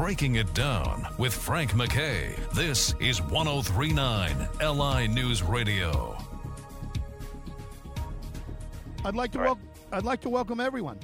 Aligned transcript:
Breaking 0.00 0.36
It 0.36 0.54
Down 0.54 1.06
with 1.18 1.34
Frank 1.34 1.72
McKay. 1.72 2.34
This 2.54 2.94
is 3.00 3.20
1039 3.20 4.48
LI 4.58 5.06
News 5.08 5.42
Radio. 5.42 6.16
I'd 9.04 9.14
like 9.14 9.30
to 9.32 9.38
All 9.40 9.44
right. 9.44 9.56
wel- 9.58 9.58
I'd 9.92 10.04
like 10.04 10.22
to 10.22 10.30
welcome 10.30 10.58
everyone 10.58 11.00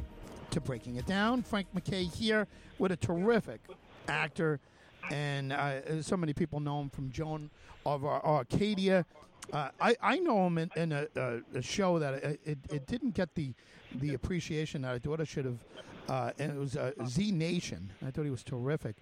to 0.51 0.62
Breaking 0.62 0.96
It 0.96 1.04
Down. 1.04 1.43
Frank 1.43 1.67
McKay 1.77 2.11
here 2.11 2.46
with 2.79 2.90
a 2.90 2.96
terrific 2.96 3.61
actor, 4.09 4.61
and 5.10 5.53
uh, 5.53 6.01
so 6.03 6.17
many 6.17 6.33
people 6.33 6.58
know 6.58 6.81
him 6.81 6.88
from 6.88 7.10
Joan 7.10 7.51
of 7.85 8.03
Ar- 8.03 8.24
Arcadia. 8.24 9.04
Uh, 9.53 9.69
I, 9.78 9.97
I 10.01 10.17
know 10.21 10.47
him 10.47 10.56
in, 10.56 10.71
in 10.74 10.92
a, 10.92 11.06
a, 11.17 11.40
a 11.56 11.60
show 11.60 11.99
that 11.99 12.15
it, 12.15 12.40
it, 12.47 12.58
it 12.71 12.87
didn't 12.87 13.10
get 13.13 13.35
the 13.35 13.53
the 13.97 14.15
appreciation 14.15 14.81
that 14.83 14.94
I 14.94 14.99
thought 14.99 15.21
it 15.21 15.28
should 15.28 15.44
have, 15.44 15.63
uh, 16.09 16.30
and 16.38 16.52
it 16.52 16.59
was 16.59 16.77
uh, 16.77 16.93
Z 17.07 17.30
Nation. 17.33 17.93
I 18.07 18.11
thought 18.11 18.25
he 18.25 18.30
was 18.30 18.45
terrific 18.45 18.97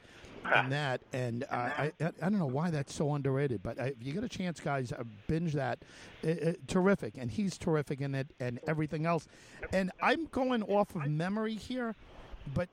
in 0.62 0.70
that, 0.70 1.00
and 1.12 1.44
uh, 1.44 1.46
I, 1.54 1.92
I 2.00 2.06
I 2.06 2.28
don't 2.30 2.38
know 2.38 2.46
why 2.46 2.70
that's 2.70 2.94
so 2.94 3.14
underrated, 3.14 3.62
but 3.62 3.78
I, 3.80 3.86
if 3.86 3.96
you 4.02 4.12
get 4.12 4.24
a 4.24 4.28
chance, 4.28 4.60
guys, 4.60 4.92
uh, 4.92 5.04
binge 5.26 5.52
that. 5.54 5.80
It, 6.22 6.38
it- 6.42 6.68
terrific, 6.68 7.14
and 7.18 7.30
he's 7.30 7.58
terrific 7.58 8.00
in 8.00 8.14
it, 8.14 8.28
and 8.40 8.60
everything 8.66 9.06
else. 9.06 9.26
And 9.72 9.90
I'm 10.02 10.26
going 10.26 10.62
off 10.64 10.94
of 10.94 11.06
memory 11.06 11.54
here, 11.54 11.94
but. 12.54 12.68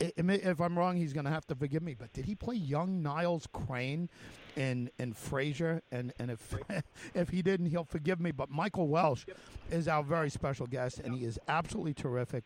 If 0.00 0.60
I'm 0.60 0.78
wrong, 0.78 0.96
he's 0.96 1.12
going 1.12 1.26
to 1.26 1.30
have 1.30 1.46
to 1.46 1.54
forgive 1.54 1.82
me. 1.82 1.94
But 1.94 2.12
did 2.12 2.24
he 2.24 2.34
play 2.34 2.56
young 2.56 3.02
Niles 3.02 3.46
Crane 3.52 4.08
in 4.56 4.90
in 4.98 5.14
Frasier? 5.14 5.80
And 5.90 6.12
and 6.18 6.30
if 6.30 6.54
if 7.14 7.28
he 7.28 7.42
didn't, 7.42 7.66
he'll 7.66 7.84
forgive 7.84 8.20
me. 8.20 8.32
But 8.32 8.50
Michael 8.50 8.88
Welch 8.88 9.26
is 9.70 9.88
our 9.88 10.02
very 10.02 10.30
special 10.30 10.66
guest, 10.66 10.98
and 10.98 11.14
he 11.14 11.24
is 11.24 11.38
absolutely 11.48 11.94
terrific, 11.94 12.44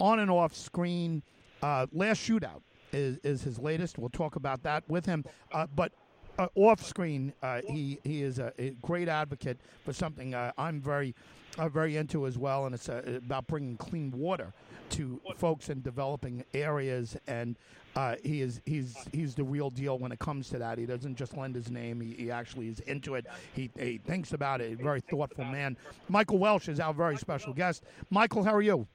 on 0.00 0.18
and 0.18 0.30
off 0.30 0.54
screen. 0.54 1.22
Uh, 1.62 1.86
Last 1.92 2.26
Shootout 2.26 2.62
is 2.92 3.18
is 3.18 3.42
his 3.42 3.58
latest. 3.58 3.98
We'll 3.98 4.08
talk 4.08 4.36
about 4.36 4.62
that 4.62 4.84
with 4.88 5.06
him. 5.06 5.24
Uh, 5.52 5.66
but 5.74 5.92
uh, 6.38 6.48
off 6.54 6.84
screen, 6.84 7.32
uh, 7.42 7.60
he 7.68 7.98
he 8.04 8.22
is 8.22 8.38
a, 8.38 8.52
a 8.58 8.70
great 8.82 9.08
advocate 9.08 9.58
for 9.84 9.92
something 9.92 10.34
uh, 10.34 10.52
I'm 10.58 10.80
very 10.80 11.14
uh, 11.58 11.68
very 11.68 11.96
into 11.96 12.26
as 12.26 12.38
well, 12.38 12.66
and 12.66 12.74
it's 12.74 12.88
uh, 12.88 13.02
about 13.16 13.46
bringing 13.46 13.76
clean 13.76 14.10
water 14.10 14.52
to 14.94 15.20
folks 15.36 15.68
in 15.68 15.82
developing 15.82 16.44
areas. 16.54 17.16
And 17.26 17.56
uh, 17.96 18.16
he 18.24 18.40
is 18.40 18.60
he's 18.64 18.96
he's 19.12 19.34
the 19.34 19.44
real 19.44 19.70
deal 19.70 19.98
when 19.98 20.12
it 20.12 20.18
comes 20.18 20.48
to 20.50 20.58
that. 20.58 20.78
He 20.78 20.86
doesn't 20.86 21.16
just 21.16 21.36
lend 21.36 21.54
his 21.54 21.70
name; 21.70 22.00
he, 22.00 22.14
he 22.14 22.30
actually 22.30 22.68
is 22.68 22.80
into 22.80 23.14
it. 23.14 23.26
He, 23.54 23.70
he 23.78 23.98
thinks 23.98 24.32
about 24.32 24.60
it. 24.60 24.78
Very 24.80 25.00
thoughtful 25.00 25.44
man. 25.44 25.76
Michael 26.08 26.38
Welch 26.38 26.68
is 26.68 26.80
our 26.80 26.92
very 26.94 27.16
special 27.16 27.52
guest. 27.52 27.84
Michael, 28.10 28.42
how 28.42 28.54
are 28.54 28.62
you? 28.62 28.86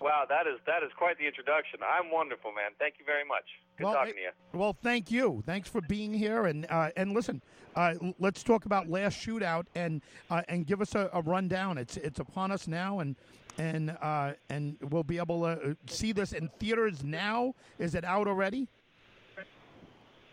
Wow, 0.00 0.24
that 0.30 0.46
is 0.46 0.58
that 0.66 0.82
is 0.82 0.90
quite 0.96 1.18
the 1.18 1.26
introduction. 1.26 1.80
I'm 1.82 2.10
wonderful, 2.10 2.52
man. 2.52 2.70
Thank 2.78 2.94
you 2.98 3.04
very 3.04 3.24
much. 3.24 3.44
Good 3.76 3.84
Well, 3.84 3.92
talking 3.94 4.14
it- 4.14 4.16
to 4.16 4.20
you. 4.22 4.30
Well, 4.58 4.76
thank 4.82 5.10
you. 5.10 5.42
Thanks 5.44 5.68
for 5.68 5.82
being 5.82 6.14
here. 6.14 6.46
And 6.46 6.66
uh, 6.70 6.88
and 6.96 7.12
listen, 7.12 7.42
uh, 7.76 7.94
let's 8.18 8.42
talk 8.42 8.64
about 8.64 8.88
last 8.88 9.18
shootout 9.18 9.66
and 9.74 10.00
uh, 10.30 10.40
and 10.48 10.66
give 10.66 10.80
us 10.80 10.94
a, 10.94 11.10
a 11.12 11.20
rundown. 11.20 11.76
It's 11.76 11.98
it's 11.98 12.18
upon 12.18 12.50
us 12.50 12.66
now, 12.66 13.00
and 13.00 13.14
and 13.58 13.96
uh, 14.00 14.32
and 14.48 14.76
we'll 14.90 15.02
be 15.02 15.18
able 15.18 15.42
to 15.42 15.70
uh, 15.70 15.74
see 15.86 16.12
this 16.12 16.32
in 16.32 16.48
theaters 16.58 17.02
now. 17.02 17.54
Is 17.78 17.94
it 17.94 18.04
out 18.04 18.26
already? 18.26 18.68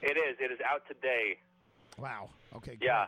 It 0.01 0.17
is. 0.17 0.37
It 0.39 0.51
is 0.51 0.59
out 0.69 0.83
today. 0.87 1.37
Wow. 1.97 2.29
Okay. 2.55 2.77
Yeah. 2.81 3.07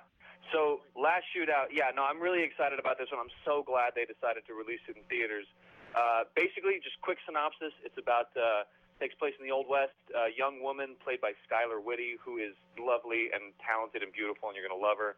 So 0.51 0.81
last 0.97 1.29
shootout, 1.29 1.69
yeah, 1.69 1.93
no, 1.93 2.01
I'm 2.01 2.17
really 2.17 2.41
excited 2.41 2.79
about 2.79 2.97
this 2.97 3.07
one. 3.13 3.21
I'm 3.21 3.35
so 3.45 3.61
glad 3.61 3.93
they 3.93 4.09
decided 4.09 4.49
to 4.49 4.57
release 4.57 4.81
it 4.89 4.97
in 4.97 5.05
theaters. 5.05 5.45
Uh, 5.93 6.25
basically, 6.33 6.81
just 6.81 6.97
quick 7.01 7.21
synopsis. 7.25 7.69
It's 7.85 7.97
about 8.01 8.33
uh, 8.33 8.65
takes 8.99 9.13
place 9.15 9.33
in 9.37 9.45
the 9.45 9.53
Old 9.53 9.69
West. 9.69 9.93
A 10.17 10.33
young 10.33 10.61
woman 10.61 10.97
played 11.05 11.21
by 11.21 11.37
Skylar 11.45 11.77
Whitty, 11.77 12.17
who 12.17 12.37
is 12.41 12.57
lovely 12.81 13.29
and 13.29 13.53
talented 13.61 14.01
and 14.01 14.11
beautiful, 14.11 14.49
and 14.49 14.57
you're 14.57 14.65
gonna 14.65 14.81
love 14.81 14.97
her. 14.97 15.15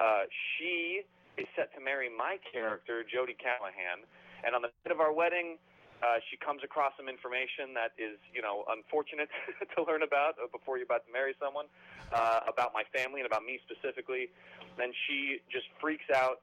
Uh, 0.00 0.24
she 0.56 1.04
is 1.36 1.46
set 1.56 1.72
to 1.76 1.80
marry 1.80 2.08
my 2.08 2.40
character, 2.48 3.04
Jody 3.04 3.36
Callahan, 3.36 4.08
and 4.44 4.54
on 4.54 4.62
the 4.62 4.70
night 4.84 4.92
of 4.92 5.00
our 5.00 5.12
wedding, 5.12 5.58
uh, 6.00 6.16
she 6.30 6.36
comes 6.40 6.64
across 6.64 6.92
some 6.96 7.08
information 7.08 7.76
that 7.76 7.92
is, 8.00 8.16
you 8.32 8.40
know, 8.40 8.64
unfortunate 8.72 9.28
to 9.76 9.84
learn 9.84 10.02
about 10.02 10.40
uh, 10.40 10.48
before 10.48 10.80
you're 10.80 10.88
about 10.88 11.04
to 11.04 11.12
marry 11.12 11.36
someone, 11.36 11.66
uh, 12.12 12.40
about 12.48 12.72
my 12.72 12.84
family 12.88 13.20
and 13.20 13.28
about 13.28 13.44
me 13.44 13.60
specifically. 13.68 14.32
Then 14.80 14.96
she 15.06 15.44
just 15.52 15.68
freaks 15.76 16.08
out, 16.08 16.40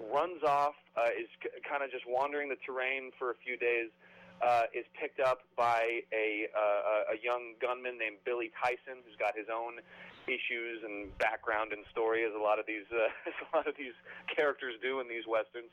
runs 0.00 0.40
off, 0.42 0.74
uh, 0.96 1.12
is 1.12 1.28
c- 1.44 1.52
kind 1.68 1.84
of 1.84 1.92
just 1.92 2.08
wandering 2.08 2.48
the 2.48 2.56
terrain 2.64 3.12
for 3.20 3.30
a 3.30 3.36
few 3.44 3.60
days, 3.60 3.92
uh, 4.40 4.64
is 4.72 4.84
picked 4.96 5.20
up 5.20 5.44
by 5.56 6.00
a, 6.12 6.48
uh, 6.56 7.12
a 7.12 7.16
a 7.16 7.16
young 7.24 7.56
gunman 7.60 7.96
named 7.96 8.16
Billy 8.24 8.52
Tyson, 8.56 9.00
who's 9.04 9.16
got 9.16 9.36
his 9.36 9.48
own 9.52 9.80
issues 10.28 10.82
and 10.82 11.10
background 11.18 11.72
and 11.72 11.82
story, 11.90 12.22
as 12.26 12.34
a 12.34 12.42
lot 12.42 12.58
of 12.58 12.66
these 12.66 12.86
uh, 12.92 13.10
as 13.30 13.36
a 13.40 13.48
lot 13.56 13.66
of 13.66 13.74
these 13.78 13.94
characters 14.30 14.74
do 14.82 15.00
in 15.00 15.08
these 15.08 15.24
westerns. 15.26 15.70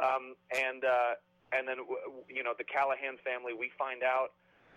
Um, 0.00 0.34
and 0.52 0.84
uh, 0.84 1.20
and 1.52 1.68
then 1.68 1.84
you 2.28 2.42
know 2.42 2.52
the 2.56 2.64
Callahan 2.64 3.16
family, 3.22 3.52
we 3.52 3.70
find 3.78 4.02
out 4.02 4.32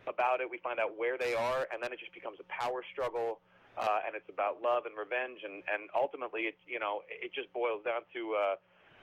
about 0.07 0.41
it, 0.41 0.50
we 0.50 0.59
find 0.59 0.79
out 0.79 1.00
where 1.00 1.17
they 1.17 1.33
are, 1.33 1.67
and 1.72 1.81
then 1.81 1.91
it 1.95 2.00
just 2.00 2.13
becomes 2.13 2.38
a 2.39 2.47
power 2.51 2.83
struggle. 2.91 3.39
Uh, 3.73 4.06
and 4.06 4.13
it's 4.13 4.29
about 4.29 4.62
love 4.62 4.85
and 4.85 4.94
revenge, 4.94 5.41
and, 5.41 5.66
and 5.66 5.89
ultimately, 5.97 6.45
it 6.45 6.53
you 6.69 6.78
know, 6.78 7.01
it 7.09 7.33
just 7.33 7.50
boils 7.57 7.81
down 7.81 8.06
to, 8.13 8.38
uh, 8.38 8.53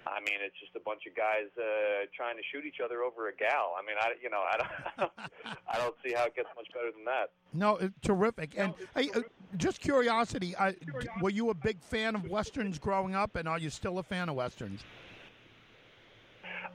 I 0.06 0.20
mean, 0.20 0.38
it's 0.44 0.58
just 0.58 0.74
a 0.76 0.80
bunch 0.80 1.02
of 1.06 1.14
guys 1.14 1.46
uh, 1.58 2.06
trying 2.16 2.36
to 2.36 2.42
shoot 2.52 2.64
each 2.64 2.80
other 2.84 3.02
over 3.02 3.28
a 3.28 3.34
gal. 3.34 3.74
I 3.78 3.82
mean, 3.86 3.96
I 4.00 4.12
you 4.22 4.30
know, 4.30 4.40
I 4.42 4.56
don't, 4.56 5.10
I 5.68 5.78
don't 5.78 5.94
see 6.04 6.12
how 6.14 6.24
it 6.24 6.34
gets 6.34 6.48
much 6.56 6.66
better 6.72 6.90
than 6.90 7.04
that. 7.04 7.30
No, 7.52 7.76
uh, 7.76 7.88
terrific. 8.02 8.54
And 8.56 8.74
hey, 8.96 9.10
uh, 9.14 9.20
just 9.56 9.80
curiosity, 9.80 10.56
I, 10.56 10.72
d- 10.72 10.78
were 11.20 11.30
you 11.30 11.50
a 11.50 11.54
big 11.54 11.82
fan 11.82 12.14
of 12.14 12.28
westerns 12.28 12.78
growing 12.78 13.14
up, 13.14 13.36
and 13.36 13.46
are 13.48 13.58
you 13.58 13.70
still 13.70 13.98
a 13.98 14.02
fan 14.02 14.28
of 14.28 14.36
westerns? 14.36 14.82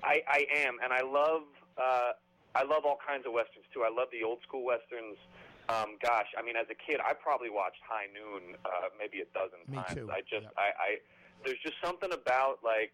I, 0.03 0.22
I 0.28 0.46
am, 0.66 0.78
and 0.84 0.94
I 0.94 1.02
love 1.02 1.44
uh, 1.78 2.12
I 2.56 2.64
love 2.64 2.85
all 2.85 2.97
kinds 3.06 3.25
of 3.25 3.34
westerns 3.34 3.66
too. 3.74 3.84
I 3.84 3.90
love 3.90 4.08
the 4.12 4.24
old 4.25 4.40
school 4.47 4.64
westerns. 4.66 5.18
Um, 5.68 5.97
gosh, 6.02 6.28
I 6.38 6.44
mean, 6.46 6.56
as 6.56 6.68
a 6.69 6.78
kid, 6.78 7.02
I 7.02 7.14
probably 7.14 7.50
watched 7.50 7.81
High 7.81 8.06
Noon 8.14 8.56
uh, 8.64 8.94
maybe 9.00 9.22
a 9.22 9.28
dozen 9.34 9.59
Me 9.68 9.78
times. 9.81 9.96
too, 9.97 10.09
I 10.12 10.22
just. 10.22 10.46
I, 10.58 10.69
I, 10.78 10.90
there's 11.44 11.59
just 11.64 11.75
something 11.84 12.14
about 12.14 12.59
like, 12.64 12.94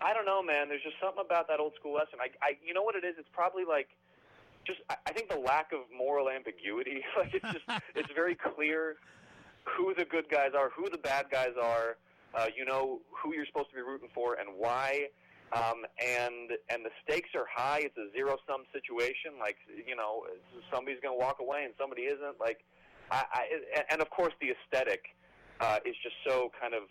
I 0.00 0.12
don't 0.12 0.26
know, 0.26 0.42
man. 0.42 0.68
There's 0.68 0.82
just 0.82 0.96
something 1.00 1.22
about 1.24 1.48
that 1.48 1.60
old 1.60 1.72
school 1.78 1.94
western. 1.94 2.20
I, 2.20 2.28
I, 2.42 2.58
you 2.64 2.74
know 2.74 2.82
what 2.82 2.94
it 2.94 3.04
is? 3.04 3.14
It's 3.18 3.28
probably 3.32 3.64
like, 3.64 3.88
just 4.66 4.80
I, 4.90 4.96
I 5.06 5.12
think 5.12 5.30
the 5.30 5.38
lack 5.38 5.72
of 5.72 5.80
moral 5.96 6.28
ambiguity. 6.28 7.02
like 7.18 7.34
it's 7.34 7.52
just, 7.52 7.64
it's 7.94 8.12
very 8.14 8.34
clear 8.34 8.96
who 9.64 9.94
the 9.94 10.04
good 10.04 10.28
guys 10.30 10.50
are, 10.56 10.70
who 10.70 10.88
the 10.90 10.98
bad 10.98 11.26
guys 11.30 11.56
are. 11.60 11.96
Uh, 12.34 12.46
you 12.56 12.64
know 12.64 12.98
who 13.14 13.32
you're 13.32 13.46
supposed 13.46 13.70
to 13.70 13.76
be 13.76 13.82
rooting 13.82 14.08
for 14.12 14.34
and 14.34 14.48
why. 14.56 15.06
Um, 15.52 15.86
and 16.02 16.50
and 16.68 16.84
the 16.84 16.90
stakes 17.06 17.30
are 17.36 17.46
high. 17.46 17.86
It's 17.86 17.96
a 17.96 18.10
zero 18.10 18.36
sum 18.46 18.64
situation. 18.72 19.38
Like 19.38 19.56
you 19.70 19.94
know, 19.94 20.26
somebody's 20.72 20.98
going 21.00 21.14
to 21.14 21.22
walk 21.22 21.38
away 21.38 21.62
and 21.64 21.72
somebody 21.78 22.02
isn't. 22.02 22.40
Like, 22.40 22.64
I, 23.10 23.22
I 23.32 23.42
and 23.90 24.02
of 24.02 24.10
course 24.10 24.32
the 24.40 24.50
aesthetic 24.50 25.04
uh, 25.60 25.78
is 25.86 25.94
just 26.02 26.16
so 26.26 26.50
kind 26.60 26.74
of 26.74 26.90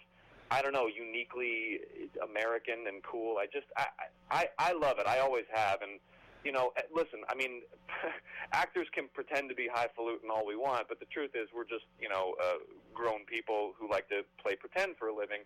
I 0.53 0.61
don't 0.61 0.73
know 0.73 0.87
uniquely 0.87 1.79
American 2.21 2.85
and 2.87 3.01
cool. 3.03 3.37
I 3.37 3.45
just 3.45 3.65
I 3.75 3.87
I, 4.29 4.47
I 4.59 4.73
love 4.73 4.99
it. 4.99 5.07
I 5.07 5.19
always 5.19 5.45
have. 5.53 5.81
And 5.81 5.99
you 6.45 6.51
know, 6.51 6.73
eh, 6.77 6.81
listen. 6.93 7.25
I 7.27 7.35
mean, 7.35 7.63
actors 8.53 8.87
can 8.93 9.09
pretend 9.13 9.49
to 9.49 9.55
be 9.55 9.67
highfalutin 9.71 10.29
all 10.29 10.45
we 10.45 10.55
want, 10.55 10.87
but 10.89 10.99
the 10.99 11.07
truth 11.07 11.31
is 11.33 11.49
we're 11.55 11.65
just 11.65 11.85
you 11.99 12.07
know 12.07 12.35
uh, 12.43 12.61
grown 12.93 13.25
people 13.25 13.73
who 13.79 13.89
like 13.89 14.07
to 14.09 14.21
play 14.41 14.55
pretend 14.55 14.95
for 14.97 15.07
a 15.07 15.15
living 15.15 15.41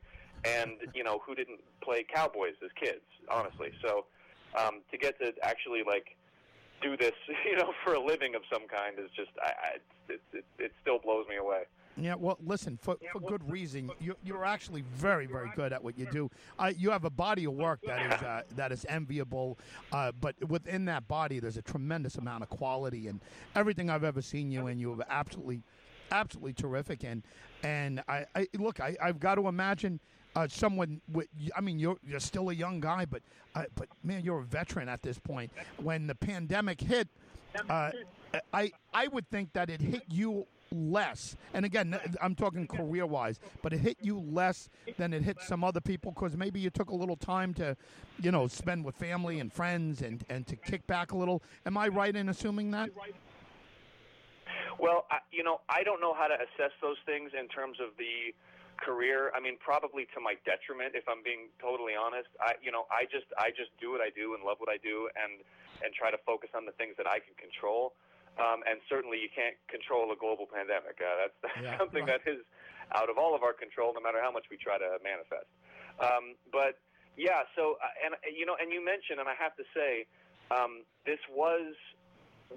and 0.45 0.71
you 0.93 1.03
know 1.03 1.21
who 1.25 1.35
didn't 1.35 1.59
play 1.81 2.03
cowboys 2.03 2.53
as 2.63 2.69
kids 2.79 3.05
honestly 3.29 3.71
so 3.81 4.05
um 4.57 4.81
to 4.91 4.97
get 4.97 5.17
to 5.19 5.33
actually 5.43 5.81
like 5.85 6.15
do 6.81 6.95
this 6.97 7.13
you 7.49 7.57
know 7.57 7.73
for 7.83 7.93
a 7.93 7.99
living 7.99 8.35
of 8.35 8.41
some 8.51 8.67
kind 8.67 8.99
is 8.99 9.09
just 9.15 9.31
i, 9.41 9.47
I 9.49 10.13
it, 10.13 10.21
it 10.33 10.45
it 10.59 10.71
still 10.81 10.99
blows 10.99 11.25
me 11.27 11.37
away 11.37 11.63
Yeah, 11.99 12.13
well, 12.15 12.37
listen, 12.45 12.77
for, 12.81 12.95
for 13.11 13.19
good 13.19 13.49
reason. 13.49 13.89
You, 13.99 14.15
you're 14.23 14.45
actually 14.45 14.83
very, 14.93 15.25
very 15.25 15.49
good 15.55 15.73
at 15.73 15.83
what 15.83 15.97
you 15.97 16.05
do. 16.11 16.29
Uh, 16.59 16.71
you 16.77 16.91
have 16.91 17.05
a 17.05 17.09
body 17.09 17.45
of 17.45 17.53
work 17.53 17.79
that 17.87 18.13
is 18.13 18.21
uh, 18.21 18.41
that 18.55 18.71
is 18.71 18.85
enviable, 18.87 19.57
uh, 19.91 20.11
but 20.19 20.35
within 20.47 20.85
that 20.85 21.07
body, 21.07 21.39
there's 21.39 21.57
a 21.57 21.61
tremendous 21.61 22.15
amount 22.15 22.43
of 22.43 22.49
quality, 22.49 23.07
and 23.07 23.19
everything 23.55 23.89
I've 23.89 24.03
ever 24.03 24.21
seen 24.21 24.51
you 24.51 24.67
in, 24.67 24.77
you 24.79 24.91
have 24.91 25.01
absolutely, 25.09 25.63
absolutely 26.11 26.53
terrific. 26.53 27.03
And 27.03 27.23
and 27.63 28.03
I, 28.07 28.25
I 28.35 28.47
look, 28.57 28.79
I, 28.79 28.95
I've 29.01 29.19
got 29.19 29.35
to 29.35 29.47
imagine. 29.47 29.99
Uh, 30.35 30.47
someone, 30.47 31.01
with, 31.11 31.25
I 31.55 31.61
mean, 31.61 31.79
you're 31.79 31.97
you're 32.03 32.19
still 32.19 32.51
a 32.51 32.53
young 32.53 32.79
guy, 32.79 33.05
but 33.05 33.23
uh, 33.55 33.63
but 33.73 33.87
man, 34.03 34.23
you're 34.23 34.37
a 34.39 34.43
veteran 34.43 34.87
at 34.87 35.01
this 35.01 35.17
point. 35.17 35.51
When 35.81 36.05
the 36.05 36.13
pandemic 36.13 36.79
hit, 36.79 37.07
uh, 37.67 37.89
I 38.53 38.71
I 38.93 39.07
would 39.07 39.27
think 39.31 39.53
that 39.53 39.71
it 39.71 39.81
hit 39.81 40.03
you 40.11 40.45
less. 40.77 41.35
And 41.53 41.65
again, 41.65 41.99
I'm 42.21 42.35
talking 42.35 42.67
career 42.67 43.05
wise, 43.05 43.39
but 43.61 43.73
it 43.73 43.79
hit 43.79 43.97
you 44.01 44.19
less 44.19 44.69
than 44.97 45.13
it 45.13 45.23
hit 45.23 45.37
some 45.41 45.63
other 45.63 45.81
people 45.81 46.11
because 46.11 46.37
maybe 46.37 46.59
you 46.59 46.69
took 46.69 46.89
a 46.89 46.95
little 46.95 47.15
time 47.15 47.53
to, 47.55 47.75
you 48.21 48.31
know, 48.31 48.47
spend 48.47 48.85
with 48.85 48.95
family 48.95 49.39
and 49.39 49.51
friends 49.51 50.01
and, 50.01 50.23
and 50.29 50.47
to 50.47 50.55
kick 50.55 50.85
back 50.87 51.11
a 51.11 51.17
little. 51.17 51.41
Am 51.65 51.77
I 51.77 51.87
right 51.87 52.15
in 52.15 52.29
assuming 52.29 52.71
that? 52.71 52.89
Well, 54.79 55.05
I, 55.09 55.19
you 55.31 55.43
know, 55.43 55.61
I 55.69 55.83
don't 55.83 55.99
know 55.99 56.13
how 56.13 56.27
to 56.27 56.35
assess 56.35 56.71
those 56.81 56.97
things 57.05 57.31
in 57.37 57.47
terms 57.47 57.77
of 57.81 57.97
the 57.97 58.33
career. 58.77 59.31
I 59.33 59.41
mean, 59.41 59.57
probably 59.57 60.05
to 60.13 60.21
my 60.21 60.37
detriment, 60.45 60.93
if 60.93 61.09
I'm 61.09 61.25
being 61.25 61.49
totally 61.59 61.93
honest. 61.97 62.29
I, 62.39 62.53
you 62.61 62.71
know, 62.71 62.85
I 62.93 63.09
just, 63.09 63.25
I 63.37 63.49
just 63.49 63.73
do 63.81 63.91
what 63.91 64.01
I 64.01 64.13
do 64.13 64.37
and 64.37 64.45
love 64.45 64.61
what 64.61 64.69
I 64.69 64.77
do, 64.77 65.09
and 65.17 65.41
and 65.83 65.93
try 65.93 66.09
to 66.09 66.17
focus 66.25 66.49
on 66.55 66.65
the 66.65 66.71
things 66.73 66.95
that 66.97 67.05
I 67.05 67.19
can 67.19 67.33
control. 67.37 67.93
Um, 68.37 68.61
and 68.69 68.77
certainly, 68.85 69.17
you 69.17 69.29
can't 69.33 69.57
control 69.65 70.13
a 70.13 70.17
global 70.17 70.45
pandemic. 70.45 71.01
Uh, 71.01 71.25
that's, 71.25 71.37
that's 71.41 71.57
Yeah, 71.65 71.77
something 71.77 72.05
right. 72.05 72.21
that 72.21 72.29
is 72.29 72.45
out 72.93 73.09
of 73.09 73.17
all 73.17 73.33
of 73.33 73.41
our 73.41 73.53
control, 73.53 73.93
no 73.93 73.99
matter 73.99 74.21
how 74.21 74.31
much 74.31 74.45
we 74.53 74.57
try 74.57 74.77
to 74.77 75.01
manifest. 75.01 75.49
Um, 75.97 76.37
but 76.53 76.77
yeah, 77.17 77.49
so 77.57 77.81
uh, 77.81 78.05
and 78.05 78.13
you 78.29 78.45
know, 78.45 78.53
and 78.61 78.69
you 78.71 78.79
mentioned, 78.83 79.17
and 79.19 79.27
I 79.27 79.33
have 79.33 79.57
to 79.57 79.65
say, 79.73 80.05
um, 80.53 80.85
this 81.05 81.19
was 81.33 81.73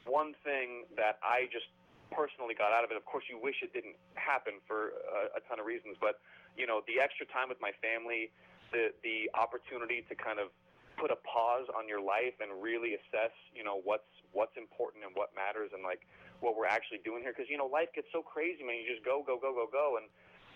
one 0.05 0.37
thing 0.45 0.85
that 1.01 1.17
I 1.25 1.49
just 1.51 1.67
personally 2.13 2.55
got 2.55 2.71
out 2.71 2.85
of 2.85 2.91
it. 2.93 2.97
Of 3.01 3.09
course, 3.09 3.25
you 3.31 3.41
wish 3.41 3.65
it 3.65 3.73
didn't 3.73 3.97
happen 4.15 4.61
for 4.69 4.93
a, 5.09 5.39
a 5.39 5.41
ton 5.49 5.59
of 5.59 5.67
reasons, 5.67 5.97
but 5.97 6.21
you 6.61 6.69
know, 6.69 6.85
the 6.87 7.01
extra 7.01 7.25
time 7.33 7.49
with 7.49 7.59
my 7.65 7.73
family, 7.81 8.31
the 8.71 8.93
the 9.03 9.33
opportunity 9.33 10.05
to 10.07 10.15
kind 10.15 10.39
of 10.39 10.53
put 10.99 11.11
a 11.11 11.19
pause 11.23 11.69
on 11.77 11.87
your 11.87 12.01
life 12.01 12.35
and 12.41 12.51
really 12.63 12.97
assess, 12.97 13.35
you 13.55 13.63
know, 13.63 13.81
what's 13.85 14.09
what's 14.33 14.55
important 14.57 15.05
and 15.05 15.13
what 15.15 15.35
matters, 15.35 15.71
and 15.75 15.83
like 15.83 16.07
what 16.41 16.57
we're 16.57 16.71
actually 16.71 17.03
doing 17.05 17.23
here. 17.23 17.35
Because 17.37 17.51
you 17.51 17.59
know, 17.59 17.67
life 17.67 17.93
gets 17.95 18.09
so 18.11 18.23
crazy, 18.23 18.63
man. 18.63 18.81
You 18.81 18.87
just 18.89 19.05
go, 19.05 19.23
go, 19.23 19.39
go, 19.39 19.53
go, 19.53 19.67
go, 19.71 19.99
and 20.01 20.11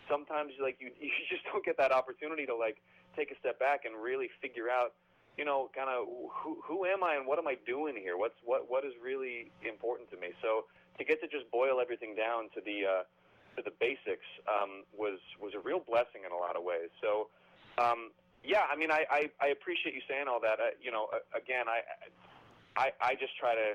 sometimes 0.09 0.53
like 0.61 0.79
you 0.81 0.91
you 1.01 1.25
just 1.31 1.45
don't 1.51 1.65
get 1.65 1.77
that 1.79 1.93
opportunity 1.93 2.47
to 2.47 2.57
like 2.57 2.79
take 3.17 3.31
a 3.31 3.39
step 3.39 3.59
back 3.59 3.85
and 3.85 3.95
really 3.95 4.31
figure 4.41 4.71
out 4.71 4.93
you 5.37 5.45
know, 5.45 5.71
kind 5.75 5.91
of 5.91 6.07
who 6.31 6.59
who 6.63 6.87
am 6.87 7.03
I 7.03 7.17
and 7.17 7.27
what 7.27 7.39
am 7.39 7.49
I 7.49 7.59
doing 7.67 7.97
here? 7.99 8.17
What's 8.17 8.39
what 8.45 8.71
what 8.71 8.85
is 8.85 8.93
really 9.03 9.51
important 9.67 10.11
to 10.11 10.17
me? 10.17 10.31
So 10.41 10.67
to 10.99 11.05
get 11.05 11.21
to 11.23 11.29
just 11.29 11.51
boil 11.51 11.81
everything 11.81 12.15
down 12.15 12.51
to 12.55 12.61
the 12.63 12.87
uh, 12.87 13.03
to 13.57 13.63
the 13.63 13.75
basics 13.81 14.27
um, 14.47 14.87
was 14.95 15.19
was 15.43 15.53
a 15.55 15.61
real 15.61 15.83
blessing 15.83 16.23
in 16.23 16.31
a 16.31 16.39
lot 16.39 16.55
of 16.55 16.63
ways. 16.63 16.91
So 17.03 17.29
um, 17.83 18.15
yeah, 18.45 18.69
I 18.71 18.77
mean, 18.77 18.91
I, 18.91 19.05
I, 19.11 19.31
I 19.41 19.49
appreciate 19.49 19.95
you 19.95 20.05
saying 20.09 20.29
all 20.29 20.41
that. 20.41 20.61
Uh, 20.61 20.77
you 20.81 20.93
know, 20.93 21.09
uh, 21.13 21.25
again, 21.33 21.67
I, 21.69 21.81
I 22.77 22.93
I 23.01 23.15
just 23.17 23.37
try 23.41 23.55
to 23.55 23.75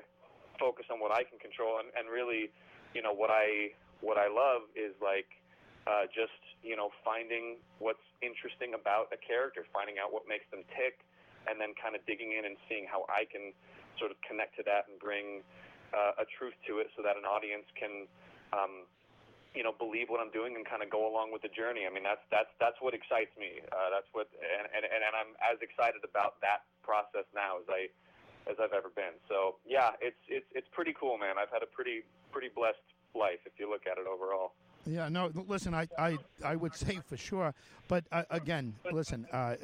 focus 0.59 0.85
on 0.91 0.99
what 0.99 1.11
I 1.11 1.23
can 1.23 1.39
control 1.39 1.79
and, 1.79 1.87
and 1.95 2.11
really, 2.11 2.51
you 2.93 3.01
know, 3.01 3.13
what 3.13 3.31
I 3.31 3.73
what 4.01 4.17
I 4.17 4.27
love 4.27 4.69
is 4.75 4.93
like 5.01 5.27
uh, 5.87 6.05
just 6.13 6.35
you 6.63 6.75
know 6.75 6.91
finding 7.03 7.57
what's 7.79 8.03
interesting 8.21 8.77
about 8.77 9.09
a 9.11 9.19
character, 9.19 9.65
finding 9.73 9.97
out 9.97 10.13
what 10.13 10.27
makes 10.27 10.45
them 10.51 10.63
tick 10.77 11.01
and 11.47 11.57
then 11.57 11.73
kind 11.79 11.95
of 11.95 12.03
digging 12.05 12.35
in 12.35 12.43
and 12.45 12.59
seeing 12.67 12.83
how 12.85 13.07
I 13.07 13.23
can 13.25 13.55
sort 13.97 14.11
of 14.11 14.17
connect 14.21 14.55
to 14.59 14.63
that 14.69 14.85
and 14.91 14.99
bring 14.99 15.41
uh, 15.95 16.21
a 16.21 16.25
truth 16.37 16.55
to 16.67 16.79
it 16.83 16.91
so 16.93 17.01
that 17.01 17.15
an 17.15 17.23
audience 17.23 17.65
can, 17.73 18.05
um, 18.51 18.85
you 19.55 19.63
know, 19.63 19.73
believe 19.73 20.09
what 20.09 20.21
I'm 20.21 20.31
doing 20.31 20.55
and 20.55 20.65
kind 20.65 20.83
of 20.83 20.89
go 20.89 21.09
along 21.09 21.31
with 21.31 21.41
the 21.41 21.49
journey. 21.49 21.89
I 21.89 21.91
mean, 21.93 22.03
that's 22.03 22.21
that's 22.29 22.49
that's 22.59 22.77
what 22.81 22.93
excites 22.93 23.33
me. 23.39 23.61
Uh, 23.71 23.89
that's 23.89 24.07
what, 24.13 24.29
and, 24.37 24.69
and 24.69 24.85
and 24.85 25.13
I'm 25.17 25.33
as 25.41 25.57
excited 25.61 26.05
about 26.05 26.39
that 26.41 26.65
process 26.83 27.25
now 27.33 27.57
as 27.57 27.67
I 27.69 27.89
as 28.49 28.57
I've 28.61 28.73
ever 28.73 28.89
been. 28.93 29.17
So 29.27 29.57
yeah, 29.65 29.97
it's 30.01 30.21
it's 30.27 30.47
it's 30.53 30.67
pretty 30.71 30.93
cool, 30.93 31.17
man. 31.17 31.35
I've 31.41 31.51
had 31.51 31.63
a 31.63 31.69
pretty 31.69 32.03
pretty 32.31 32.49
blessed 32.53 32.85
life 33.15 33.39
if 33.45 33.53
you 33.57 33.69
look 33.69 33.85
at 33.89 33.97
it 33.97 34.05
overall. 34.05 34.53
Yeah, 34.85 35.09
no. 35.09 35.29
Listen, 35.47 35.73
I, 35.73 35.87
I, 35.97 36.17
I 36.43 36.55
would 36.55 36.73
say 36.73 36.99
for 37.05 37.17
sure, 37.17 37.53
but 37.87 38.05
uh, 38.11 38.23
again, 38.29 38.75
listen. 38.91 39.27
Uh, 39.31 39.55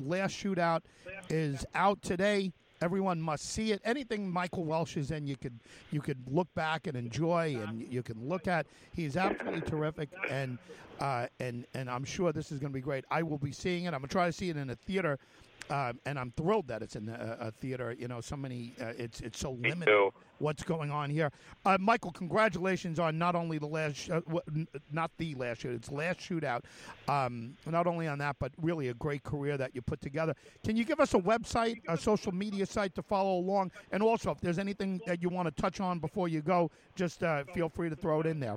Last 0.00 0.32
Shootout 0.32 0.80
is 1.28 1.64
out 1.74 2.00
today. 2.02 2.52
Everyone 2.82 3.20
must 3.20 3.44
see 3.44 3.70
it. 3.72 3.80
Anything 3.84 4.28
Michael 4.28 4.64
Welch 4.64 4.96
is 4.96 5.12
in, 5.12 5.26
you 5.26 5.36
could 5.36 5.58
you 5.92 6.00
could 6.00 6.18
look 6.28 6.52
back 6.54 6.86
and 6.88 6.96
enjoy, 6.96 7.56
and 7.62 7.80
you 7.90 8.02
can 8.02 8.28
look 8.28 8.48
at. 8.48 8.66
He's 8.92 9.16
absolutely 9.16 9.60
terrific, 9.60 10.08
and 10.28 10.58
uh, 11.00 11.26
and 11.38 11.64
and 11.74 11.88
I'm 11.88 12.04
sure 12.04 12.32
this 12.32 12.50
is 12.50 12.58
going 12.58 12.72
to 12.72 12.76
be 12.76 12.80
great. 12.82 13.04
I 13.10 13.22
will 13.22 13.38
be 13.38 13.52
seeing 13.52 13.84
it. 13.84 13.88
I'm 13.94 14.00
gonna 14.00 14.08
try 14.08 14.26
to 14.26 14.32
see 14.32 14.50
it 14.50 14.56
in 14.56 14.70
a 14.70 14.74
theater. 14.76 15.18
Um, 15.70 16.00
and 16.04 16.18
I'm 16.18 16.32
thrilled 16.36 16.68
that 16.68 16.82
it's 16.82 16.96
in 16.96 17.08
a, 17.08 17.36
a 17.40 17.50
theater. 17.50 17.94
You 17.98 18.08
know, 18.08 18.20
so 18.20 18.36
many. 18.36 18.74
Uh, 18.80 18.92
it's 18.98 19.20
it's 19.20 19.38
so 19.38 19.52
limited 19.52 20.10
what's 20.42 20.62
going 20.64 20.90
on 20.90 21.08
here. 21.08 21.30
Uh, 21.64 21.78
Michael, 21.80 22.10
congratulations 22.10 22.98
on 22.98 23.16
not 23.16 23.34
only 23.34 23.58
the 23.58 23.66
last, 23.66 23.96
sh- 23.96 24.10
uh, 24.10 24.20
w- 24.22 24.40
n- 24.48 24.68
not 24.90 25.10
the 25.16 25.34
last 25.36 25.60
shoot, 25.60 25.72
it's 25.72 25.90
last 25.90 26.18
shootout. 26.18 26.62
Um, 27.08 27.54
not 27.64 27.86
only 27.86 28.08
on 28.08 28.18
that, 28.18 28.36
but 28.40 28.50
really 28.60 28.88
a 28.88 28.94
great 28.94 29.22
career 29.22 29.56
that 29.56 29.74
you 29.74 29.80
put 29.80 30.00
together. 30.00 30.34
Can 30.64 30.76
you 30.76 30.84
give 30.84 30.98
us 30.98 31.14
a 31.14 31.18
website, 31.18 31.80
a 31.88 31.96
social 31.96 32.32
media 32.32 32.66
site 32.66 32.94
to 32.96 33.02
follow 33.02 33.38
along, 33.38 33.70
and 33.92 34.02
also 34.02 34.32
if 34.32 34.40
there's 34.40 34.58
anything 34.58 35.00
that 35.06 35.22
you 35.22 35.28
want 35.28 35.46
to 35.46 35.62
touch 35.62 35.80
on 35.80 36.00
before 36.00 36.26
you 36.28 36.42
go, 36.42 36.70
just 36.96 37.22
uh, 37.22 37.44
feel 37.54 37.68
free 37.68 37.88
to 37.88 37.96
throw 37.96 38.20
it 38.20 38.26
in 38.26 38.40
there. 38.40 38.56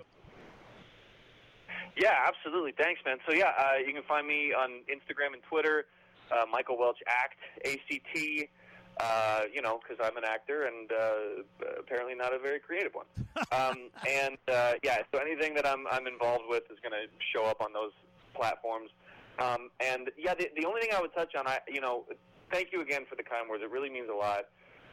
Yeah, 1.95 2.13
absolutely. 2.27 2.73
Thanks, 2.77 2.99
man. 3.05 3.17
So 3.27 3.33
yeah, 3.33 3.51
uh, 3.57 3.77
you 3.85 3.93
can 3.93 4.03
find 4.03 4.27
me 4.27 4.53
on 4.53 4.81
Instagram 4.91 5.33
and 5.33 5.43
Twitter, 5.49 5.85
uh, 6.31 6.45
Michael 6.51 6.77
Welch 6.77 6.99
Act, 7.07 7.35
ACT. 7.65 8.49
Uh, 8.97 9.41
you 9.53 9.61
know, 9.61 9.77
because 9.77 9.97
I'm 10.01 10.15
an 10.15 10.23
actor 10.23 10.67
and 10.67 10.89
uh, 10.89 11.67
apparently 11.77 12.15
not 12.15 12.33
a 12.33 12.39
very 12.39 12.59
creative 12.59 12.93
one. 12.93 13.05
Um, 13.51 13.89
and 14.09 14.37
uh, 14.49 14.73
yeah, 14.81 14.99
so 15.13 15.19
anything 15.19 15.53
that 15.55 15.67
I'm 15.67 15.85
I'm 15.91 16.07
involved 16.07 16.45
with 16.47 16.63
is 16.71 16.77
going 16.81 16.93
to 16.93 17.07
show 17.33 17.45
up 17.45 17.61
on 17.61 17.73
those 17.73 17.91
platforms. 18.33 18.89
Um, 19.39 19.69
and 19.81 20.09
yeah, 20.17 20.33
the, 20.33 20.49
the 20.55 20.65
only 20.65 20.81
thing 20.81 20.91
I 20.95 21.01
would 21.01 21.13
touch 21.13 21.35
on, 21.35 21.45
I 21.45 21.59
you 21.67 21.81
know, 21.81 22.05
thank 22.51 22.69
you 22.71 22.81
again 22.81 23.05
for 23.09 23.15
the 23.15 23.23
kind 23.23 23.49
words. 23.49 23.61
It 23.63 23.69
really 23.69 23.89
means 23.89 24.07
a 24.09 24.15
lot. 24.15 24.45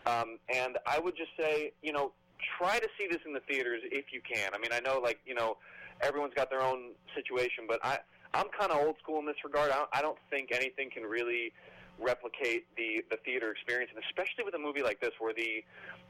Um, 0.06 0.38
and 0.52 0.78
I 0.86 0.98
would 0.98 1.16
just 1.16 1.30
say, 1.38 1.72
you 1.82 1.92
know, 1.92 2.12
try 2.58 2.78
to 2.78 2.88
see 2.98 3.06
this 3.08 3.20
in 3.26 3.32
the 3.32 3.40
theaters 3.48 3.82
if 3.84 4.06
you 4.12 4.20
can. 4.20 4.50
I 4.54 4.58
mean, 4.58 4.72
I 4.72 4.80
know 4.80 4.98
like 4.98 5.20
you 5.24 5.34
know, 5.34 5.58
everyone's 6.00 6.34
got 6.34 6.50
their 6.50 6.62
own 6.62 6.92
situation, 7.14 7.64
but 7.68 7.78
I 7.82 7.98
I'm 8.34 8.46
kind 8.58 8.72
of 8.72 8.78
old 8.78 8.96
school 9.02 9.18
in 9.18 9.26
this 9.26 9.36
regard. 9.44 9.70
I 9.92 10.00
don't, 10.00 10.18
think 10.30 10.50
anything 10.52 10.88
can 10.88 11.02
really 11.02 11.52
replicate 12.00 12.64
the 12.76 13.04
the 13.10 13.18
theater 13.24 13.52
experience, 13.52 13.90
and 13.94 14.02
especially 14.08 14.44
with 14.44 14.54
a 14.54 14.58
movie 14.58 14.82
like 14.82 15.00
this, 15.00 15.12
where 15.18 15.34
the 15.34 15.62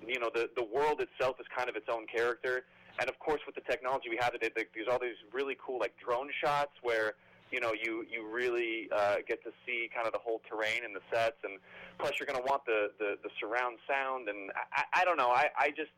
you 0.07 0.21
know 0.21 0.31
the 0.33 0.49
the 0.57 0.63
world 0.63 1.01
itself 1.01 1.37
is 1.41 1.47
kind 1.55 1.69
of 1.69 1.75
its 1.75 1.87
own 1.91 2.07
character, 2.07 2.65
and 3.01 3.09
of 3.09 3.19
course 3.19 3.41
with 3.47 3.57
the 3.57 3.63
technology 3.63 4.09
we 4.09 4.19
have 4.21 4.33
today, 4.33 4.51
there's 4.55 4.87
all 4.89 5.01
these 5.01 5.19
really 5.33 5.57
cool 5.59 5.81
like 5.81 5.93
drone 5.99 6.31
shots 6.43 6.71
where 6.83 7.15
you 7.51 7.59
know 7.59 7.73
you 7.75 8.07
you 8.07 8.25
really 8.31 8.89
uh, 8.95 9.17
get 9.27 9.43
to 9.43 9.51
see 9.67 9.91
kind 9.93 10.07
of 10.07 10.13
the 10.13 10.23
whole 10.23 10.41
terrain 10.49 10.85
and 10.85 10.95
the 10.95 11.03
sets, 11.11 11.43
and 11.43 11.59
plus 11.99 12.13
you're 12.21 12.27
going 12.27 12.39
to 12.39 12.47
want 12.49 12.65
the, 12.65 12.93
the 12.99 13.19
the 13.23 13.31
surround 13.41 13.79
sound, 13.89 14.29
and 14.29 14.53
I 14.73 15.03
I 15.03 15.05
don't 15.05 15.17
know, 15.17 15.31
I 15.31 15.51
I 15.59 15.71
just 15.71 15.91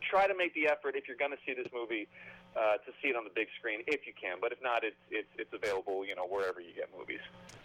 try 0.00 0.26
to 0.26 0.34
make 0.34 0.54
the 0.54 0.66
effort 0.66 0.96
if 0.96 1.08
you're 1.08 1.16
going 1.16 1.32
to 1.32 1.42
see 1.46 1.54
this 1.54 1.68
movie 1.72 2.08
uh, 2.56 2.76
to 2.84 2.92
see 3.02 3.08
it 3.08 3.16
on 3.16 3.24
the 3.24 3.30
big 3.34 3.48
screen 3.58 3.80
if 3.86 4.06
you 4.06 4.12
can. 4.20 4.38
But 4.40 4.52
if 4.52 4.58
not, 4.62 4.84
it's 4.84 4.96
it's 5.10 5.28
it's 5.38 5.52
available, 5.52 6.04
you 6.06 6.14
know, 6.14 6.26
wherever 6.26 6.60
you 6.60 6.72
get 6.74 6.88
movies. 6.98 7.20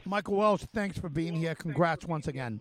Michael 0.05 0.35
Welch, 0.35 0.61
thanks 0.73 0.97
for 0.97 1.09
being 1.09 1.33
here. 1.35 1.55
Congrats 1.55 2.05
once 2.05 2.27
again. 2.27 2.59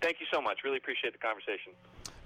Thank 0.00 0.16
you 0.20 0.26
so 0.32 0.40
much. 0.40 0.58
Really 0.64 0.78
appreciate 0.78 1.12
the 1.12 1.18
conversation. 1.18 1.72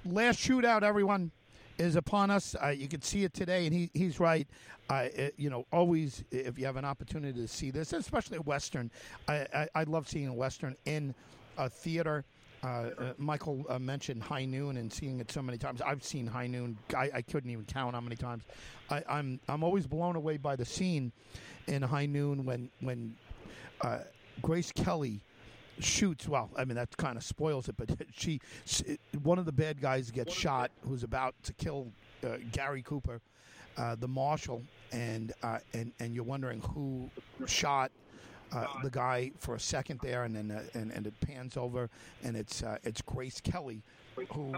last 0.06 0.38
shootout, 0.38 0.82
everyone, 0.82 1.30
is 1.78 1.96
upon 1.96 2.30
us. 2.30 2.56
Uh, 2.62 2.68
you 2.68 2.88
can 2.88 3.02
see 3.02 3.24
it 3.24 3.34
today, 3.34 3.66
and 3.66 3.74
he, 3.74 3.90
he's 3.92 4.18
right. 4.18 4.46
Uh, 4.88 5.08
it- 5.14 5.34
you 5.36 5.50
know, 5.50 5.66
always 5.72 6.24
if 6.30 6.58
you 6.58 6.64
have 6.64 6.76
an 6.76 6.84
opportunity 6.86 7.38
to 7.38 7.46
see 7.48 7.70
this, 7.70 7.92
especially 7.92 8.38
a 8.38 8.42
western, 8.42 8.90
I, 9.28 9.46
I, 9.54 9.68
I 9.74 9.82
love 9.84 10.08
seeing 10.08 10.28
a 10.28 10.34
western 10.34 10.74
in 10.86 11.14
a 11.58 11.68
theater. 11.68 12.24
Uh, 12.66 12.90
uh, 12.98 13.12
Michael 13.16 13.64
uh, 13.68 13.78
mentioned 13.78 14.20
High 14.20 14.44
Noon 14.44 14.76
and 14.76 14.92
seeing 14.92 15.20
it 15.20 15.30
so 15.30 15.40
many 15.40 15.56
times. 15.56 15.80
I've 15.80 16.02
seen 16.02 16.26
High 16.26 16.48
Noon. 16.48 16.76
I, 16.96 17.10
I 17.14 17.22
couldn't 17.22 17.48
even 17.50 17.64
count 17.64 17.94
how 17.94 18.00
many 18.00 18.16
times. 18.16 18.42
I, 18.90 19.04
I'm 19.08 19.38
I'm 19.48 19.62
always 19.62 19.86
blown 19.86 20.16
away 20.16 20.36
by 20.36 20.56
the 20.56 20.64
scene 20.64 21.12
in 21.68 21.80
High 21.82 22.06
Noon 22.06 22.44
when 22.44 22.68
when 22.80 23.14
uh, 23.82 23.98
Grace 24.42 24.72
Kelly 24.72 25.20
shoots. 25.78 26.28
Well, 26.28 26.50
I 26.56 26.64
mean 26.64 26.74
that 26.74 26.96
kind 26.96 27.16
of 27.16 27.22
spoils 27.22 27.68
it, 27.68 27.76
but 27.76 27.88
she, 28.12 28.40
she 28.64 28.98
one 29.22 29.38
of 29.38 29.44
the 29.44 29.52
bad 29.52 29.80
guys 29.80 30.10
gets 30.10 30.34
shot 30.34 30.72
who's 30.80 31.04
about 31.04 31.36
to 31.44 31.52
kill 31.52 31.86
uh, 32.24 32.38
Gary 32.50 32.82
Cooper, 32.82 33.20
uh, 33.76 33.94
the 33.94 34.08
marshal, 34.08 34.60
and 34.90 35.32
uh, 35.44 35.60
and 35.72 35.92
and 36.00 36.16
you're 36.16 36.24
wondering 36.24 36.60
who 36.62 37.08
shot. 37.46 37.92
Uh, 38.52 38.66
the 38.82 38.90
guy 38.90 39.32
for 39.38 39.54
a 39.56 39.60
second 39.60 40.00
there, 40.02 40.24
and 40.24 40.36
then 40.36 40.50
uh, 40.50 40.62
and, 40.78 40.92
and 40.92 41.06
it 41.06 41.14
pans 41.20 41.56
over, 41.56 41.90
and 42.22 42.36
it's 42.36 42.62
uh, 42.62 42.78
it's 42.84 43.02
Grace 43.02 43.40
Kelly, 43.40 43.82
who 44.32 44.54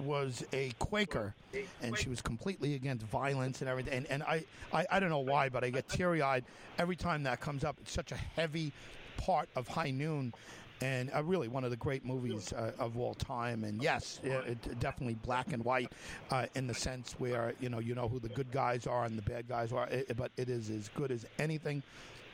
was 0.00 0.44
a 0.52 0.72
Quaker, 0.78 1.34
and 1.82 1.96
she 1.96 2.08
was 2.08 2.20
completely 2.20 2.74
against 2.74 3.06
violence 3.06 3.60
and 3.60 3.68
everything. 3.68 3.92
And, 3.92 4.06
and 4.08 4.22
I, 4.22 4.44
I, 4.72 4.86
I 4.90 5.00
don't 5.00 5.10
know 5.10 5.18
why, 5.20 5.48
but 5.48 5.64
I 5.64 5.70
get 5.70 5.88
teary 5.88 6.22
eyed 6.22 6.44
every 6.78 6.96
time 6.96 7.22
that 7.24 7.40
comes 7.40 7.64
up. 7.64 7.76
It's 7.80 7.92
such 7.92 8.12
a 8.12 8.16
heavy 8.16 8.72
part 9.16 9.48
of 9.56 9.68
High 9.68 9.90
Noon. 9.90 10.32
And 10.80 11.10
uh, 11.14 11.22
really, 11.22 11.48
one 11.48 11.64
of 11.64 11.70
the 11.70 11.76
great 11.76 12.04
movies 12.04 12.52
uh, 12.52 12.72
of 12.78 12.98
all 12.98 13.14
time. 13.14 13.62
And 13.64 13.80
yes, 13.82 14.20
it, 14.24 14.32
it 14.46 14.80
definitely 14.80 15.14
black 15.14 15.52
and 15.52 15.64
white 15.64 15.92
uh, 16.30 16.46
in 16.56 16.66
the 16.66 16.74
sense 16.74 17.14
where 17.18 17.54
you 17.60 17.68
know 17.68 17.78
you 17.78 17.94
know 17.94 18.08
who 18.08 18.18
the 18.18 18.28
good 18.28 18.50
guys 18.50 18.86
are 18.86 19.04
and 19.04 19.16
the 19.16 19.22
bad 19.22 19.48
guys 19.48 19.72
are. 19.72 19.86
It, 19.88 20.16
but 20.16 20.32
it 20.36 20.48
is 20.48 20.70
as 20.70 20.90
good 20.96 21.12
as 21.12 21.24
anything 21.38 21.82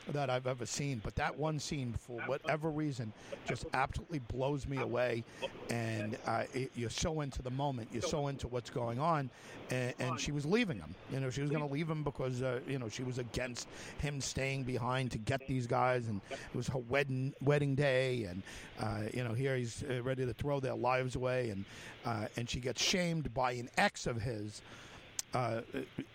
that 0.09 0.29
I've 0.29 0.47
ever 0.47 0.65
seen. 0.65 1.01
But 1.03 1.15
that 1.15 1.37
one 1.37 1.59
scene, 1.59 1.93
for 1.93 2.19
whatever 2.21 2.69
reason, 2.69 3.13
just 3.45 3.65
absolutely 3.73 4.19
blows 4.19 4.67
me 4.67 4.77
away. 4.77 5.23
And 5.69 6.17
uh, 6.25 6.43
it, 6.53 6.71
you're 6.75 6.89
so 6.89 7.21
into 7.21 7.41
the 7.41 7.51
moment, 7.51 7.89
you're 7.91 8.01
so 8.01 8.27
into 8.27 8.47
what's 8.47 8.69
going 8.69 8.99
on. 8.99 9.29
And, 9.69 9.93
and 9.99 10.19
she 10.19 10.31
was 10.31 10.45
leaving 10.45 10.77
him. 10.77 10.95
You 11.11 11.19
know, 11.19 11.29
she 11.29 11.41
was 11.41 11.49
going 11.49 11.65
to 11.65 11.71
leave 11.71 11.89
him 11.89 12.03
because 12.03 12.41
uh, 12.41 12.59
you 12.67 12.77
know 12.79 12.89
she 12.89 13.03
was 13.03 13.19
against 13.19 13.67
him 13.99 14.19
staying 14.19 14.63
behind 14.63 15.11
to 15.11 15.17
get 15.17 15.47
these 15.47 15.67
guys, 15.67 16.07
and 16.07 16.19
it 16.31 16.55
was 16.55 16.67
her 16.67 16.79
wedding 16.79 17.33
wedding 17.41 17.75
day, 17.75 18.23
and 18.23 18.43
uh, 18.79 19.03
you 19.13 19.23
know 19.23 19.33
here 19.33 19.55
he's 19.55 19.83
uh, 19.89 20.01
ready 20.03 20.25
to 20.25 20.33
throw 20.33 20.59
their 20.59 20.75
lives 20.75 21.15
away, 21.15 21.49
and 21.51 21.65
uh, 22.05 22.25
and 22.35 22.49
she 22.49 22.59
gets 22.59 22.81
shamed 22.81 23.33
by 23.33 23.53
an 23.53 23.69
ex 23.77 24.07
of 24.07 24.21
his 24.21 24.61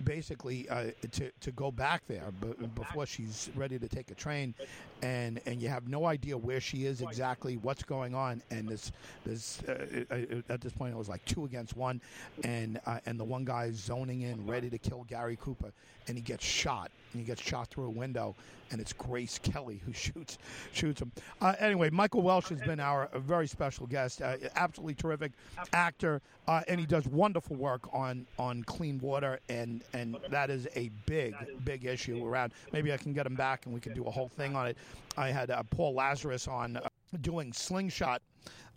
basically 0.05 0.69
uh, 0.69 0.87
to 1.13 1.31
to 1.41 1.53
go 1.53 1.71
back 1.71 2.03
there 2.09 2.31
b- 2.41 2.67
before 2.75 3.07
she's 3.07 3.51
ready 3.55 3.79
to 3.79 3.89
take 3.89 4.11
a 4.11 4.15
train, 4.15 4.55
and 5.03 5.41
and 5.47 5.61
you 5.61 5.69
have 5.69 5.89
no 5.89 6.07
idea 6.07 6.37
where 6.37 6.61
she 6.61 6.87
is 6.87 7.01
exactly, 7.01 7.57
what's 7.57 7.83
going 7.83 8.15
on, 8.15 8.43
and 8.51 8.69
this 8.69 8.93
this 9.25 9.63
uh, 9.65 10.43
at 10.49 10.61
this 10.61 10.73
point 10.73 10.95
it 10.95 10.97
was 10.99 11.09
like 11.09 11.25
two 11.25 11.45
against 11.45 11.77
one, 11.77 12.01
and 12.45 12.81
uh, 12.87 12.99
and 13.07 13.19
the 13.19 13.25
one 13.25 13.45
guy's 13.45 13.75
zoning 13.75 14.23
in, 14.23 14.47
ready 14.47 14.71
to 14.71 14.79
kill 14.79 15.05
Gary 15.09 15.37
Cooper, 15.41 15.73
and 16.09 16.17
he 16.17 16.23
gets 16.23 16.45
shot, 16.45 16.91
and 17.13 17.21
he 17.21 17.27
gets 17.27 17.43
shot 17.43 17.69
through 17.69 17.87
a 17.87 17.91
window, 17.91 18.35
and 18.71 18.81
it's 18.81 18.93
Grace 18.93 19.39
Kelly 19.39 19.81
who 19.85 19.93
shoots 19.95 20.39
shoots 20.73 21.01
him. 21.01 21.13
Uh, 21.41 21.55
anyway, 21.59 21.91
Michael 21.91 22.23
Welch 22.23 22.49
has 22.51 22.61
been 22.61 22.81
our 22.81 23.09
very 23.17 23.47
special 23.47 23.87
guest, 23.87 24.23
uh, 24.23 24.37
absolutely 24.57 24.95
terrific 24.95 25.33
actor, 25.73 26.21
and 26.69 26.79
he 26.81 26.87
does 26.87 27.07
wonderful 27.07 27.57
work 27.57 27.83
on 27.93 28.27
on 28.39 28.63
clean 28.65 28.99
water, 29.07 29.41
and 29.49 29.83
and 29.93 30.17
that 30.31 30.51
is 30.51 30.67
a 30.75 30.91
big 31.07 31.35
big 31.65 31.85
issue 31.85 32.25
around. 32.27 32.53
Maybe 32.73 32.93
I 32.93 32.97
can 32.97 33.13
get 33.13 33.27
him 33.27 33.35
back, 33.35 33.67
and 33.67 33.75
we 33.75 33.81
can 33.81 33.95
do 33.95 34.05
a 34.05 34.11
whole 34.11 34.29
thing 34.29 34.57
on 34.57 34.67
it. 34.67 34.77
I 35.17 35.29
had 35.31 35.51
uh, 35.51 35.63
Paul 35.71 35.95
Lazarus 35.95 36.49
on 36.49 36.77
uh, 36.77 36.89
doing 37.21 37.53
slingshot. 37.53 38.23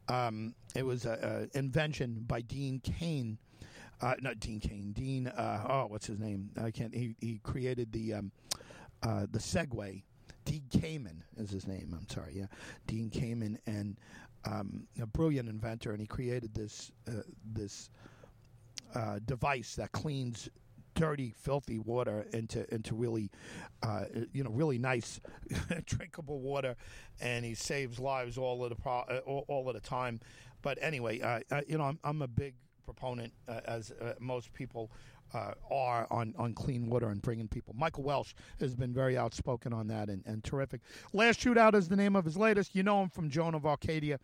Um, 0.07 0.55
it 0.75 0.85
was 0.85 1.05
an 1.05 1.49
invention 1.53 2.23
by 2.27 2.41
Dean 2.41 2.79
Cain. 2.79 3.37
Uh, 4.01 4.15
not 4.21 4.39
Dean 4.39 4.59
Cain. 4.59 4.93
Dean. 4.93 5.27
Uh, 5.27 5.65
oh, 5.69 5.85
what's 5.87 6.07
his 6.07 6.19
name? 6.19 6.49
I 6.61 6.71
can't. 6.71 6.93
He 6.93 7.15
he 7.19 7.39
created 7.43 7.91
the 7.91 8.13
um, 8.13 8.31
uh, 9.03 9.25
the 9.31 9.39
Segway. 9.39 10.03
Dean 10.45 10.63
Kamen 10.69 11.21
is 11.37 11.51
his 11.51 11.67
name. 11.67 11.95
I'm 11.95 12.07
sorry. 12.09 12.33
Yeah, 12.35 12.45
Dean 12.87 13.09
Kamen, 13.09 13.57
and 13.67 13.97
um, 14.45 14.87
a 15.01 15.05
brilliant 15.05 15.49
inventor, 15.49 15.91
and 15.91 15.99
he 15.99 16.07
created 16.07 16.53
this 16.53 16.91
uh, 17.07 17.21
this 17.53 17.89
uh, 18.95 19.19
device 19.25 19.75
that 19.75 19.91
cleans 19.91 20.49
dirty, 20.95 21.33
filthy 21.37 21.79
water 21.79 22.25
into 22.33 22.71
into 22.73 22.95
really, 22.95 23.29
uh, 23.83 24.05
you 24.33 24.43
know, 24.43 24.49
really 24.49 24.77
nice, 24.77 25.19
drinkable 25.85 26.39
water, 26.39 26.75
and 27.21 27.45
he 27.45 27.53
saves 27.53 27.99
lives 27.99 28.37
all 28.37 28.63
of 28.63 28.69
the 28.69 28.75
pro- 28.75 29.05
uh, 29.09 29.21
all, 29.25 29.45
all 29.47 29.67
of 29.67 29.75
the 29.75 29.81
time. 29.81 30.19
But 30.61 30.77
anyway, 30.81 31.21
uh, 31.21 31.39
uh, 31.51 31.61
you 31.67 31.77
know, 31.77 31.85
I'm, 31.85 31.99
I'm 32.03 32.21
a 32.21 32.27
big 32.27 32.55
proponent, 32.85 33.31
uh, 33.47 33.61
as 33.65 33.93
most 34.19 34.51
people 34.53 34.91
uh, 35.33 35.53
are, 35.71 36.07
on, 36.09 36.33
on 36.37 36.53
clean 36.53 36.89
water 36.89 37.09
and 37.09 37.21
bringing 37.21 37.47
people. 37.47 37.73
Michael 37.77 38.03
Welch 38.03 38.35
has 38.59 38.75
been 38.75 38.93
very 38.93 39.17
outspoken 39.17 39.73
on 39.73 39.87
that 39.87 40.09
and, 40.09 40.23
and 40.25 40.43
terrific. 40.43 40.81
Last 41.13 41.39
Shootout 41.39 41.75
is 41.75 41.87
the 41.87 41.95
name 41.95 42.15
of 42.15 42.25
his 42.25 42.37
latest. 42.37 42.75
You 42.75 42.83
know 42.83 43.03
him 43.03 43.09
from 43.09 43.29
Joan 43.29 43.55
of 43.55 43.65
Arcadia 43.65 44.19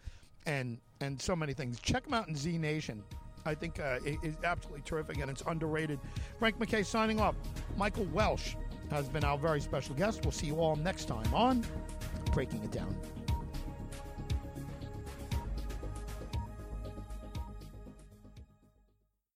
and, 0.45 0.79
and 1.01 1.21
so 1.21 1.35
many 1.35 1.53
things. 1.53 1.79
Check 1.79 2.07
him 2.07 2.13
out 2.13 2.27
in 2.27 2.35
Z 2.35 2.57
Nation. 2.57 3.03
I 3.45 3.55
think 3.55 3.79
uh, 3.79 3.99
is 4.03 4.35
absolutely 4.43 4.81
terrific 4.81 5.19
and 5.19 5.29
it's 5.29 5.43
underrated. 5.47 5.99
Frank 6.39 6.59
McKay 6.59 6.85
signing 6.85 7.19
off. 7.19 7.35
Michael 7.77 8.05
Welch 8.05 8.57
has 8.89 9.07
been 9.09 9.23
our 9.23 9.37
very 9.37 9.61
special 9.61 9.95
guest. 9.95 10.21
We'll 10.23 10.31
see 10.31 10.47
you 10.47 10.57
all 10.57 10.75
next 10.75 11.05
time 11.05 11.31
on 11.33 11.65
Breaking 12.33 12.63
It 12.63 12.71
Down. 12.71 12.95